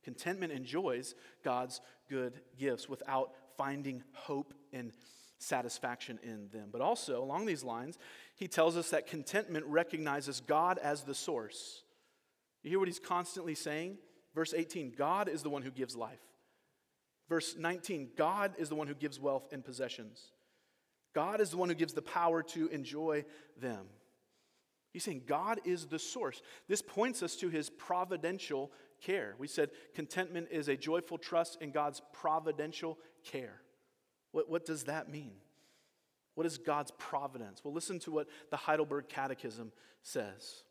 [0.09, 4.91] Contentment enjoys God's good gifts without finding hope and
[5.37, 6.69] satisfaction in them.
[6.71, 7.99] But also, along these lines,
[8.35, 11.83] he tells us that contentment recognizes God as the source.
[12.63, 13.99] You hear what he's constantly saying?
[14.33, 16.17] Verse 18 God is the one who gives life.
[17.29, 20.31] Verse 19 God is the one who gives wealth and possessions.
[21.13, 23.25] God is the one who gives the power to enjoy
[23.61, 23.85] them.
[24.91, 26.41] He's saying God is the source.
[26.67, 29.35] This points us to his providential care.
[29.37, 33.61] We said contentment is a joyful trust in God's providential care.
[34.31, 35.33] What, what does that mean?
[36.35, 37.61] What is God's providence?
[37.63, 39.71] Well, listen to what the Heidelberg Catechism
[40.03, 40.63] says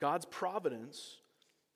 [0.00, 1.18] God's providence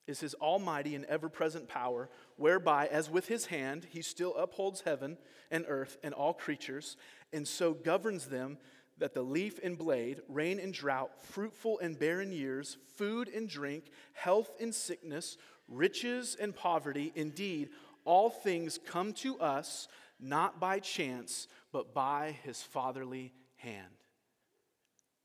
[0.07, 4.83] is his almighty and ever present power, whereby, as with his hand, he still upholds
[4.83, 5.17] heaven
[5.51, 6.97] and earth and all creatures,
[7.33, 8.59] and so governs them
[9.01, 13.91] that the leaf and blade, rain and drought, fruitful and barren years, food and drink,
[14.13, 15.37] health and sickness,
[15.69, 17.71] riches and poverty, indeed,
[18.05, 19.89] all things come to us
[20.21, 23.87] not by chance, but by his fatherly hand.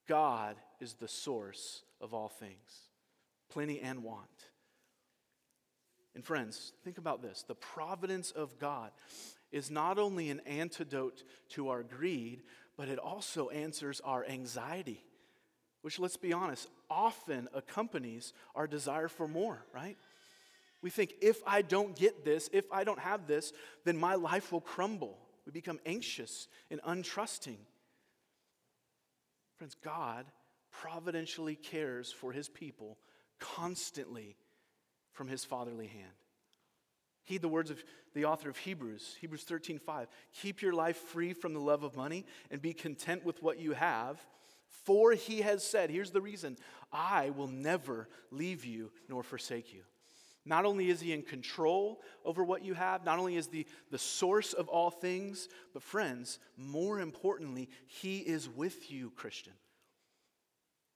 [0.08, 2.90] God is the source of all things,
[3.50, 4.30] plenty and want.
[6.14, 8.92] And friends, think about this the providence of God
[9.52, 12.44] is not only an antidote to our greed,
[12.78, 15.04] but it also answers our anxiety,
[15.82, 19.98] which, let's be honest, often accompanies our desire for more, right?
[20.82, 23.54] We think, if I don't get this, if I don't have this,
[23.86, 25.18] then my life will crumble.
[25.46, 27.58] We become anxious and untrusting.
[29.58, 30.26] Friends, God
[30.72, 32.98] providentially cares for his people
[33.40, 34.36] constantly
[35.14, 36.12] from his fatherly hand.
[37.26, 37.84] Heed the words of
[38.14, 40.08] the author of Hebrews, Hebrews 13, 5.
[40.42, 43.74] Keep your life free from the love of money and be content with what you
[43.74, 44.24] have.
[44.86, 46.58] For he has said, here's the reason
[46.94, 49.82] I will never leave you nor forsake you.
[50.46, 53.98] Not only is he in control over what you have, not only is the, the
[53.98, 59.54] source of all things, but friends, more importantly, he is with you, Christian.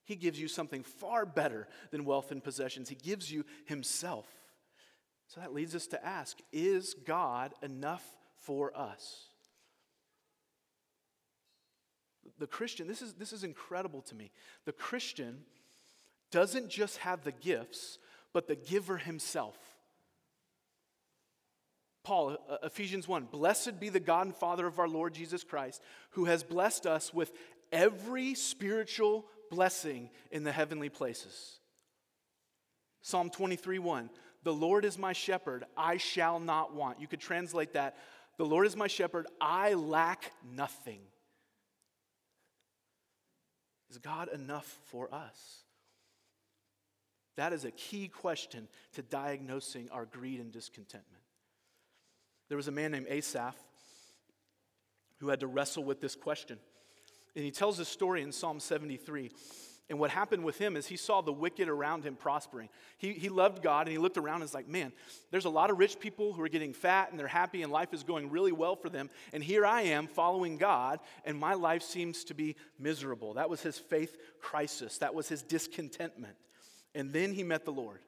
[0.04, 2.88] He gives you something far better than wealth and possessions.
[2.88, 4.26] He gives you himself.
[5.30, 8.04] So that leads us to ask Is God enough
[8.40, 9.26] for us?
[12.38, 14.32] The Christian, this is, this is incredible to me.
[14.64, 15.40] The Christian
[16.32, 17.98] doesn't just have the gifts,
[18.32, 19.56] but the giver himself.
[22.02, 25.80] Paul, uh, Ephesians 1 Blessed be the God and Father of our Lord Jesus Christ,
[26.10, 27.32] who has blessed us with
[27.70, 31.60] every spiritual blessing in the heavenly places.
[33.02, 34.10] Psalm 23 1
[34.42, 37.00] The Lord is my shepherd, I shall not want.
[37.00, 37.96] You could translate that
[38.38, 41.00] The Lord is my shepherd, I lack nothing.
[43.90, 45.64] Is God enough for us?
[47.36, 51.22] That is a key question to diagnosing our greed and discontentment.
[52.48, 53.56] There was a man named Asaph
[55.18, 56.58] who had to wrestle with this question.
[57.36, 59.30] And he tells a story in Psalm 73.
[59.90, 62.68] And what happened with him is he saw the wicked around him prospering.
[62.96, 64.92] He, he loved God and he looked around and was like, man,
[65.32, 67.92] there's a lot of rich people who are getting fat and they're happy and life
[67.92, 69.10] is going really well for them.
[69.32, 73.34] And here I am following God and my life seems to be miserable.
[73.34, 76.36] That was his faith crisis, that was his discontentment.
[76.94, 77.98] And then he met the Lord.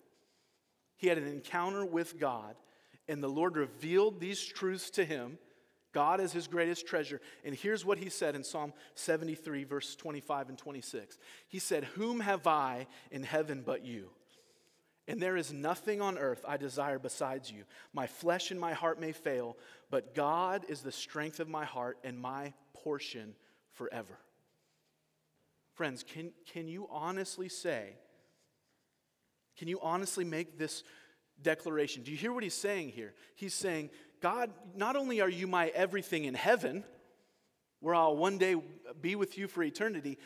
[0.97, 2.55] He had an encounter with God
[3.09, 5.37] and the Lord revealed these truths to him.
[5.92, 7.20] God is his greatest treasure.
[7.44, 11.18] And here's what he said in Psalm 73, verse 25 and 26.
[11.48, 14.11] He said, Whom have I in heaven but you?
[15.09, 17.64] And there is nothing on earth I desire besides you.
[17.92, 19.57] My flesh and my heart may fail,
[19.90, 23.35] but God is the strength of my heart and my portion
[23.72, 24.18] forever.
[25.74, 27.94] Friends, can, can you honestly say,
[29.57, 30.85] can you honestly make this
[31.42, 32.02] declaration.
[32.02, 33.14] Do you hear what he's saying here?
[33.35, 33.90] He's saying,
[34.22, 36.85] God, not only are you my everything in heaven,
[37.80, 38.56] where I'll one day
[39.00, 40.18] be with you for eternity,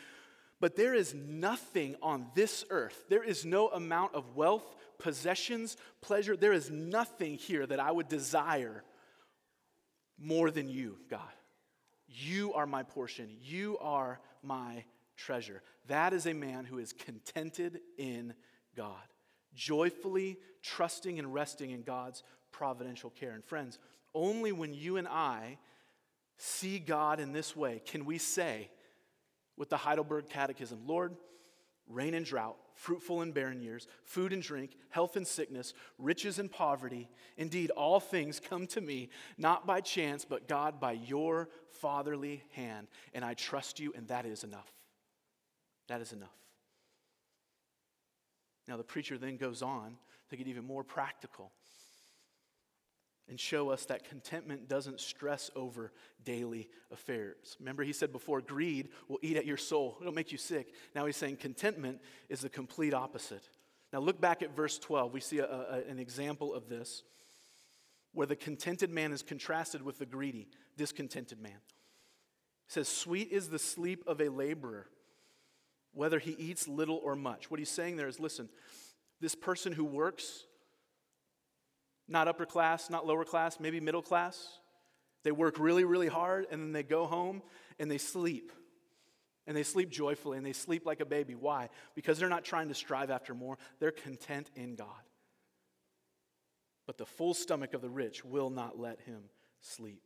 [0.59, 3.05] but there is nothing on this earth.
[3.09, 6.37] There is no amount of wealth, possessions, pleasure.
[6.37, 8.83] There is nothing here that I would desire
[10.19, 11.21] more than you, God.
[12.07, 13.35] You are my portion.
[13.41, 15.61] You are my treasure.
[15.87, 18.33] That is a man who is contented in
[18.75, 18.95] God
[19.57, 22.23] joyfully trusting and resting in God's
[22.57, 23.31] providential care.
[23.31, 23.77] And friends,
[24.15, 25.59] only when you and I
[26.37, 28.69] see God in this way can we say,
[29.57, 31.15] with the Heidelberg Catechism, Lord,
[31.87, 36.51] rain and drought, fruitful and barren years, food and drink, health and sickness, riches and
[36.51, 37.09] poverty.
[37.37, 42.87] Indeed, all things come to me, not by chance, but God by your fatherly hand.
[43.13, 44.71] And I trust you, and that is enough.
[45.87, 46.35] That is enough.
[48.67, 49.95] Now, the preacher then goes on
[50.29, 51.51] to get even more practical
[53.29, 55.91] and show us that contentment doesn't stress over
[56.23, 57.57] daily affairs.
[57.59, 60.73] Remember, he said before, greed will eat at your soul, it'll make you sick.
[60.95, 63.49] Now he's saying contentment is the complete opposite.
[63.93, 65.13] Now, look back at verse 12.
[65.13, 67.03] We see a, a, an example of this
[68.13, 71.59] where the contented man is contrasted with the greedy, discontented man.
[72.67, 74.87] Says, Sweet is the sleep of a laborer
[75.97, 77.49] whether he eats little or much.
[77.49, 78.49] What he's saying there is listen,
[79.19, 80.45] this person who works,
[82.07, 84.59] not upper class, not lower class, maybe middle class,
[85.23, 87.41] they work really, really hard and then they go home
[87.79, 88.51] and they sleep.
[89.45, 91.33] And they sleep joyfully and they sleep like a baby.
[91.33, 91.69] Why?
[91.95, 94.87] Because they're not trying to strive after more, they're content in God.
[96.85, 99.23] But the full stomach of the rich will not let him
[99.61, 100.01] sleep.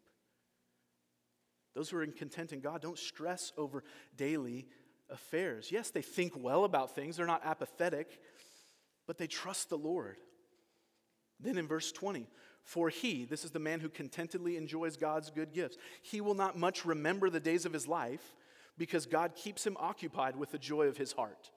[1.74, 3.84] Those who are content in God don't stress over
[4.18, 4.68] daily
[5.10, 5.72] affairs.
[5.72, 8.20] Yes, they think well about things, they're not apathetic,
[9.08, 10.18] but they trust the Lord.
[11.42, 12.28] Then in verse 20,
[12.64, 16.58] for he, this is the man who contentedly enjoys God's good gifts, he will not
[16.58, 18.36] much remember the days of his life
[18.78, 21.52] because God keeps him occupied with the joy of his heart.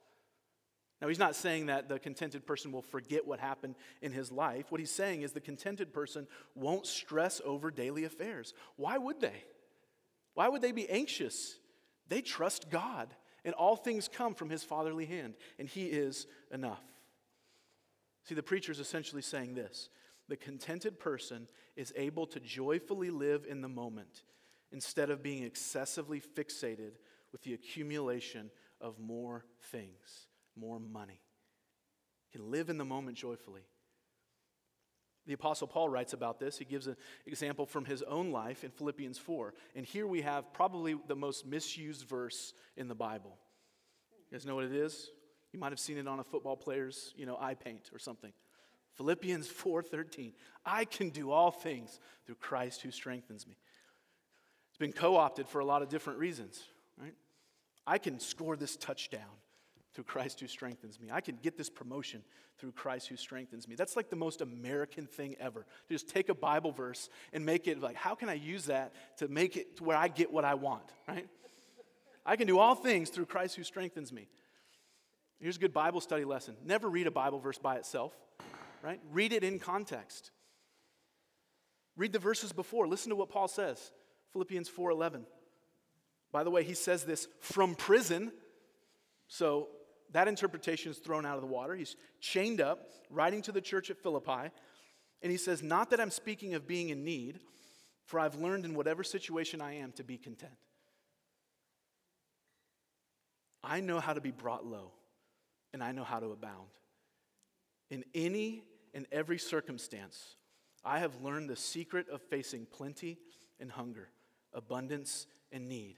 [1.01, 4.71] Now, he's not saying that the contented person will forget what happened in his life.
[4.71, 8.53] What he's saying is the contented person won't stress over daily affairs.
[8.77, 9.43] Why would they?
[10.33, 11.57] Why would they be anxious?
[12.07, 13.09] They trust God
[13.45, 16.83] and all things come from his fatherly hand, and he is enough.
[18.25, 19.89] See, the preacher is essentially saying this
[20.27, 24.23] the contented person is able to joyfully live in the moment
[24.71, 26.93] instead of being excessively fixated
[27.31, 28.49] with the accumulation
[28.81, 31.21] of more things, more money.
[32.31, 33.61] Can live in the moment joyfully.
[35.27, 36.57] The Apostle Paul writes about this.
[36.57, 39.53] He gives an example from his own life in Philippians 4.
[39.75, 43.37] And here we have probably the most misused verse in the Bible.
[44.29, 45.09] You guys know what it is?
[45.55, 48.33] You might have seen it on a football player's, you know, eye paint or something.
[48.95, 50.33] Philippians 4:13.
[50.65, 53.55] I can do all things through Christ who strengthens me.
[54.67, 56.61] It's been co-opted for a lot of different reasons,
[57.01, 57.13] right?
[57.87, 59.31] I can score this touchdown
[59.93, 61.07] through Christ who strengthens me.
[61.09, 62.21] I can get this promotion
[62.57, 63.75] through Christ who strengthens me.
[63.75, 65.61] That's like the most American thing ever.
[65.61, 68.91] To just take a Bible verse and make it like, how can I use that
[69.19, 71.29] to make it to where I get what I want, right?
[72.25, 74.27] I can do all things through Christ who strengthens me.
[75.39, 76.55] Here's a good Bible study lesson.
[76.63, 78.13] Never read a Bible verse by itself,
[78.81, 78.99] right?
[79.11, 80.31] Read it in context.
[81.97, 82.87] Read the verses before.
[82.87, 83.91] Listen to what Paul says.
[84.33, 85.25] Philippians 4:11.
[86.31, 88.31] By the way, he says this from prison.
[89.27, 89.69] So
[90.11, 91.75] that interpretation is thrown out of the water.
[91.75, 94.51] He's chained up, writing to the church at Philippi,
[95.21, 97.39] and he says, Not that I'm speaking of being in need,
[98.05, 100.53] for I've learned in whatever situation I am to be content.
[103.63, 104.91] I know how to be brought low,
[105.75, 106.69] and I know how to abound.
[107.89, 108.63] In any
[108.93, 110.37] and every circumstance,
[110.85, 113.17] I have learned the secret of facing plenty
[113.59, 114.07] and hunger,
[114.53, 115.97] abundance and need.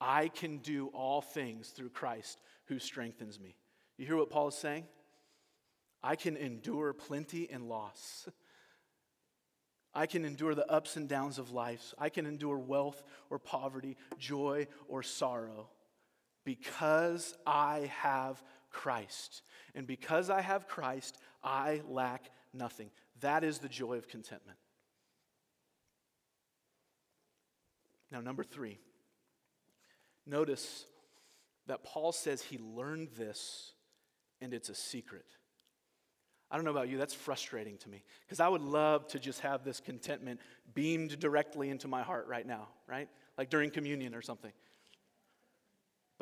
[0.00, 3.54] I can do all things through Christ who strengthens me.
[3.96, 4.86] You hear what Paul is saying?
[6.02, 8.28] I can endure plenty and loss.
[9.94, 11.94] I can endure the ups and downs of life.
[11.96, 15.68] I can endure wealth or poverty, joy or sorrow
[16.44, 18.42] because I have
[18.72, 19.42] Christ.
[19.74, 22.90] And because I have Christ, I lack nothing.
[23.20, 24.58] That is the joy of contentment.
[28.10, 28.78] Now, number three,
[30.26, 30.84] notice
[31.66, 33.72] that Paul says he learned this
[34.40, 35.24] and it's a secret.
[36.50, 39.40] I don't know about you, that's frustrating to me because I would love to just
[39.40, 40.40] have this contentment
[40.74, 43.08] beamed directly into my heart right now, right?
[43.38, 44.52] Like during communion or something.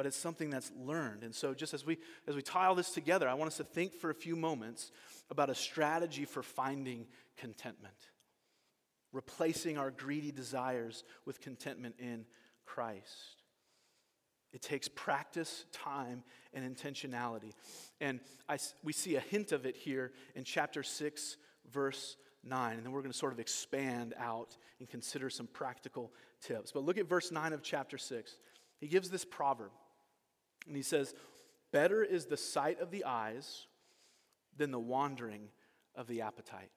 [0.01, 1.25] But it's something that's learned.
[1.25, 3.65] And so just as we as we tie all this together, I want us to
[3.65, 4.93] think for a few moments
[5.29, 7.93] about a strategy for finding contentment.
[9.13, 12.25] Replacing our greedy desires with contentment in
[12.65, 13.43] Christ.
[14.55, 16.23] It takes practice, time,
[16.55, 17.53] and intentionality.
[18.01, 21.37] And I, we see a hint of it here in chapter 6,
[21.71, 22.77] verse 9.
[22.79, 26.73] And then we're going to sort of expand out and consider some practical tips.
[26.73, 28.37] But look at verse 9 of chapter 6.
[28.79, 29.73] He gives this proverb.
[30.67, 31.15] And he says,
[31.73, 33.67] Better is the sight of the eyes
[34.57, 35.49] than the wandering
[35.95, 36.71] of the appetite.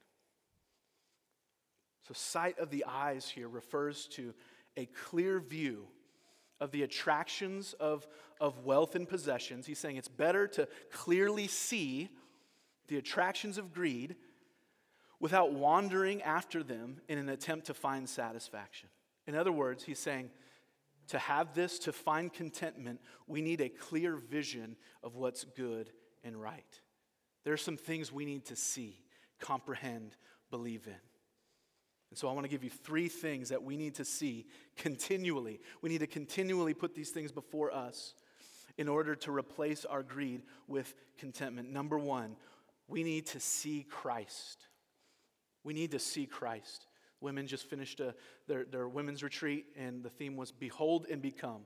[2.07, 4.33] So, sight of the eyes here refers to
[4.75, 5.87] a clear view
[6.59, 8.07] of the attractions of,
[8.39, 9.65] of wealth and possessions.
[9.65, 12.09] He's saying it's better to clearly see
[12.87, 14.15] the attractions of greed
[15.19, 18.89] without wandering after them in an attempt to find satisfaction.
[19.25, 20.29] In other words, he's saying
[21.07, 25.91] to have this, to find contentment, we need a clear vision of what's good
[26.23, 26.79] and right.
[27.43, 29.01] There are some things we need to see,
[29.39, 30.15] comprehend,
[30.49, 30.95] believe in.
[32.09, 34.45] And so I want to give you three things that we need to see
[34.77, 35.59] continually.
[35.81, 38.13] We need to continually put these things before us
[38.77, 41.71] in order to replace our greed with contentment.
[41.71, 42.35] Number one,
[42.87, 44.67] we need to see Christ.
[45.63, 46.85] We need to see Christ.
[47.23, 48.13] Women just finished a,
[48.47, 51.61] their, their women's retreat, and the theme was Behold and Become.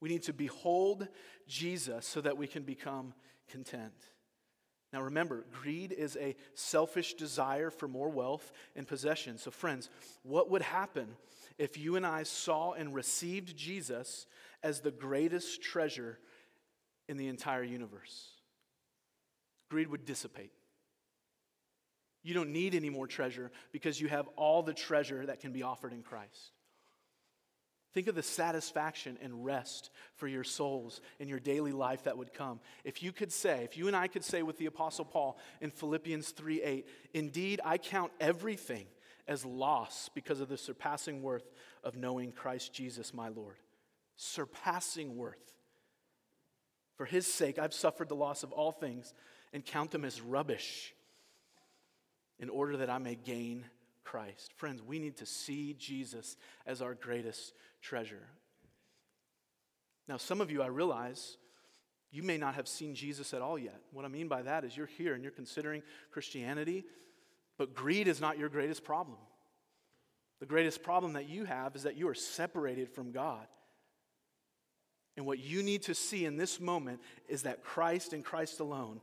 [0.00, 1.06] We need to behold
[1.46, 3.12] Jesus so that we can become
[3.50, 3.92] content.
[4.92, 9.36] Now remember, greed is a selfish desire for more wealth and possession.
[9.36, 9.90] So, friends,
[10.22, 11.08] what would happen
[11.58, 14.26] if you and I saw and received Jesus
[14.62, 16.18] as the greatest treasure
[17.06, 18.28] in the entire universe?
[19.68, 20.52] Greed would dissipate.
[22.28, 25.62] You don't need any more treasure because you have all the treasure that can be
[25.62, 26.52] offered in Christ.
[27.94, 32.34] Think of the satisfaction and rest for your souls in your daily life that would
[32.34, 32.60] come.
[32.84, 35.70] If you could say, if you and I could say with the Apostle Paul in
[35.70, 38.84] Philippians 3 8, indeed, I count everything
[39.26, 41.50] as loss because of the surpassing worth
[41.82, 43.56] of knowing Christ Jesus, my Lord.
[44.16, 45.54] Surpassing worth.
[46.96, 49.14] For his sake, I've suffered the loss of all things
[49.54, 50.92] and count them as rubbish
[52.38, 53.64] in order that I may gain
[54.04, 54.52] Christ.
[54.56, 56.36] Friends, we need to see Jesus
[56.66, 58.26] as our greatest treasure.
[60.08, 61.36] Now, some of you, I realize,
[62.10, 63.80] you may not have seen Jesus at all yet.
[63.92, 66.84] What I mean by that is you're here and you're considering Christianity,
[67.58, 69.18] but greed is not your greatest problem.
[70.40, 73.46] The greatest problem that you have is that you are separated from God.
[75.16, 79.00] And what you need to see in this moment is that Christ and Christ alone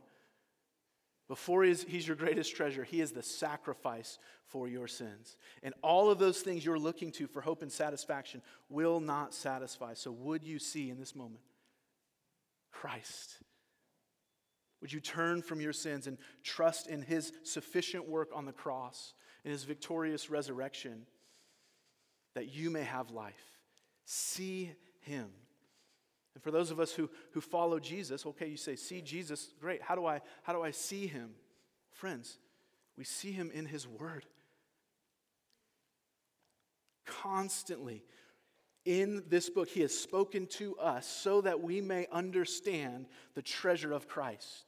[1.28, 5.36] before he's, your greatest treasure, he is the sacrifice for your sins.
[5.62, 9.94] And all of those things you're looking to for hope and satisfaction will not satisfy.
[9.94, 11.40] So, would you see in this moment
[12.70, 13.38] Christ?
[14.80, 19.14] Would you turn from your sins and trust in his sufficient work on the cross,
[19.44, 21.06] in his victorious resurrection,
[22.34, 23.34] that you may have life?
[24.04, 24.70] See
[25.00, 25.30] him.
[26.36, 29.80] And for those of us who, who follow Jesus, okay, you say, see Jesus, great.
[29.80, 31.30] How do I how do I see him?
[31.92, 32.36] Friends,
[32.98, 34.26] we see him in his word.
[37.06, 38.04] Constantly
[38.84, 43.94] in this book, he has spoken to us so that we may understand the treasure
[43.94, 44.66] of Christ.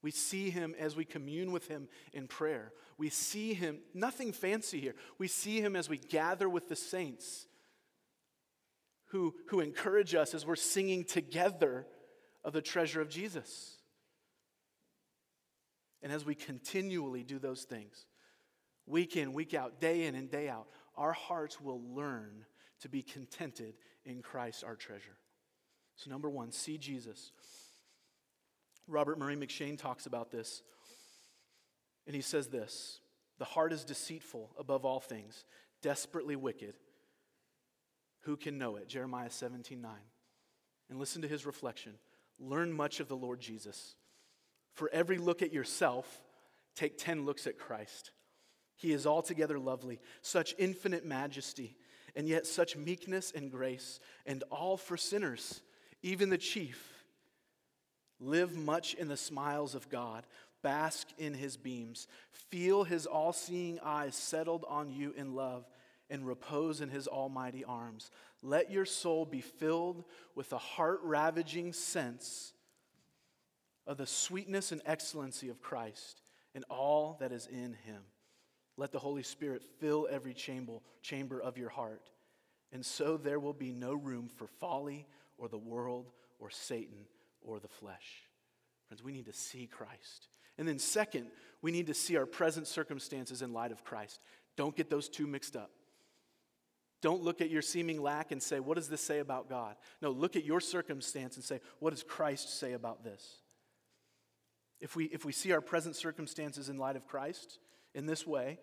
[0.00, 2.72] We see him as we commune with him in prayer.
[2.96, 4.94] We see him, nothing fancy here.
[5.18, 7.46] We see him as we gather with the saints
[9.06, 11.86] who, who encourage us as we're singing together
[12.44, 13.76] of the treasure of Jesus.
[16.02, 18.06] And as we continually do those things,
[18.86, 22.44] week in, week out, day in, and day out, our hearts will learn
[22.80, 25.16] to be contented in Christ our treasure.
[25.96, 27.32] So, number one, see Jesus.
[28.86, 30.62] Robert Murray M'Cheyne talks about this,
[32.06, 33.00] and he says this
[33.38, 35.44] The heart is deceitful above all things,
[35.82, 36.74] desperately wicked.
[38.26, 38.88] Who can know it?
[38.88, 39.92] Jeremiah 17 9.
[40.90, 41.94] And listen to his reflection.
[42.40, 43.94] Learn much of the Lord Jesus.
[44.74, 46.22] For every look at yourself,
[46.74, 48.10] take 10 looks at Christ.
[48.74, 51.76] He is altogether lovely, such infinite majesty,
[52.14, 55.62] and yet such meekness and grace, and all for sinners,
[56.02, 57.04] even the chief.
[58.18, 60.26] Live much in the smiles of God,
[60.62, 62.08] bask in his beams,
[62.50, 65.64] feel his all seeing eyes settled on you in love,
[66.10, 68.10] and repose in his almighty arms.
[68.42, 70.04] Let your soul be filled
[70.34, 72.52] with a heart ravaging sense
[73.86, 76.20] of the sweetness and excellency of Christ
[76.54, 78.02] and all that is in him.
[78.76, 82.02] Let the Holy Spirit fill every chamber, chamber of your heart.
[82.72, 85.06] And so there will be no room for folly
[85.38, 87.06] or the world or Satan
[87.40, 88.22] or the flesh.
[88.88, 90.28] Friends, we need to see Christ.
[90.58, 91.26] And then, second,
[91.62, 94.20] we need to see our present circumstances in light of Christ.
[94.56, 95.70] Don't get those two mixed up.
[97.02, 99.76] Don't look at your seeming lack and say, What does this say about God?
[100.00, 103.38] No, look at your circumstance and say, What does Christ say about this?
[104.80, 107.58] If we, if we see our present circumstances in light of Christ
[107.94, 108.58] in this way,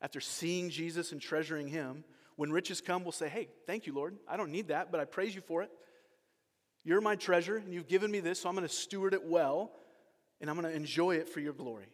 [0.00, 2.04] after seeing Jesus and treasuring Him,
[2.36, 4.16] when riches come, we'll say, Hey, thank you, Lord.
[4.28, 5.70] I don't need that, but I praise you for it.
[6.84, 9.72] You're my treasure, and you've given me this, so I'm going to steward it well,
[10.40, 11.88] and I'm going to enjoy it for your glory.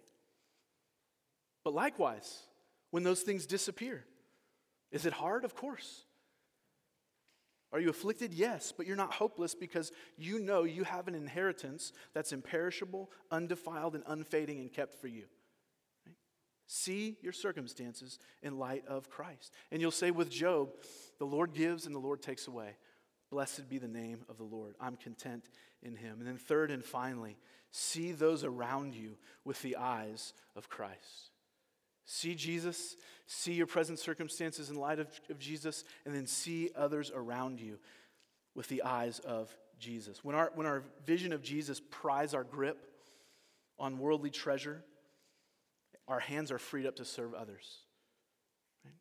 [1.65, 2.43] But likewise,
[2.91, 4.05] when those things disappear,
[4.93, 5.45] is it hard?
[5.45, 6.05] Of course.
[7.73, 8.35] Are you afflicted?
[8.35, 13.95] Yes, but you're not hopeless because you know you have an inheritance that's imperishable, undefiled,
[13.95, 15.25] and unfading and kept for you.
[16.67, 19.53] See your circumstances in light of Christ.
[19.71, 20.71] And you'll say with Job,
[21.19, 22.77] the Lord gives and the Lord takes away.
[23.31, 24.75] Blessed be the name of the Lord.
[24.79, 25.49] I'm content
[25.83, 26.19] in him.
[26.19, 27.39] And then, third and finally,
[27.71, 31.32] see those around you with the eyes of Christ.
[32.05, 32.97] See Jesus,
[33.27, 37.79] see your present circumstances in light of, of Jesus, and then see others around you
[38.55, 40.25] with the eyes of Jesus.
[40.25, 42.79] When our, when our vision of Jesus pries our grip
[43.79, 44.83] on worldly treasure,
[46.09, 47.79] our hands are freed up to serve others.
[48.85, 48.95] Right?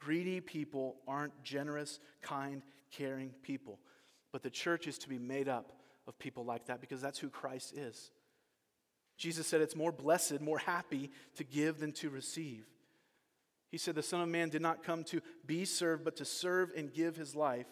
[0.00, 3.78] Greedy people aren't generous, kind, caring people.
[4.32, 5.72] But the church is to be made up
[6.06, 8.10] of people like that because that's who Christ is.
[9.20, 12.64] Jesus said it's more blessed, more happy to give than to receive.
[13.70, 16.72] He said the Son of Man did not come to be served, but to serve
[16.74, 17.66] and give his life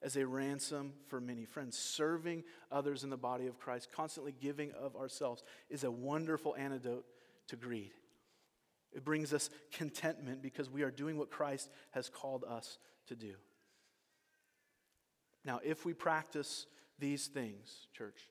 [0.00, 1.44] as a ransom for many.
[1.44, 2.42] Friends, serving
[2.72, 7.04] others in the body of Christ, constantly giving of ourselves, is a wonderful antidote
[7.48, 7.92] to greed.
[8.94, 12.78] It brings us contentment because we are doing what Christ has called us
[13.08, 13.34] to do.
[15.44, 16.64] Now, if we practice
[16.98, 18.30] these things, church,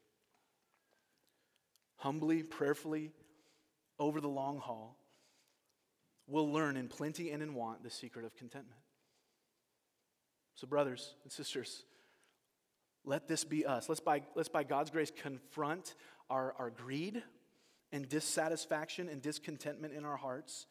[1.98, 3.12] humbly, prayerfully,
[4.00, 4.98] over the long haul,
[6.28, 8.80] we'll learn in plenty and in want the secret of contentment.
[10.56, 11.84] So, brothers and sisters,
[13.06, 13.90] let this be us.
[13.90, 15.96] Let's by, let's by God's grace confront
[16.30, 17.22] our, our greed
[17.92, 20.68] and dissatisfaction and discontentment in our hearts.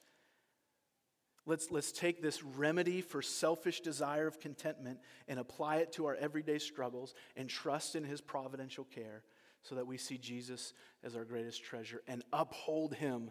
[1.45, 6.15] Let's, let's take this remedy for selfish desire of contentment and apply it to our
[6.15, 9.23] everyday struggles and trust in His providential care
[9.63, 10.73] so that we see Jesus
[11.05, 13.31] as our greatest treasure and uphold him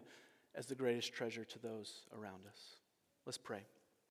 [0.54, 2.76] as the greatest treasure to those around us.
[3.26, 3.64] Let's pray.